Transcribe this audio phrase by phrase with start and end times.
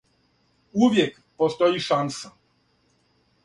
[0.85, 2.35] "Увијек постоји шанса."